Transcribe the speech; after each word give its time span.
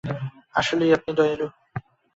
আসলেই 0.55 0.91
আপনি 0.93 1.11
দয়ালু। 1.17 1.47